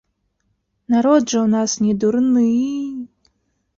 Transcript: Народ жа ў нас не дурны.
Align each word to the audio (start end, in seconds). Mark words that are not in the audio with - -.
Народ 0.93 1.21
жа 1.31 1.37
ў 1.45 1.47
нас 1.55 1.71
не 1.85 1.93
дурны. 2.05 2.49